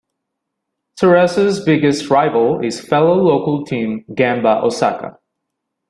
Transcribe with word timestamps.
Cerezo's 0.99 1.63
biggest 1.63 2.09
rival 2.09 2.65
is 2.65 2.81
fellow 2.81 3.13
local 3.21 3.63
team 3.65 4.03
Gamba 4.15 4.59
Osaka. 4.63 5.19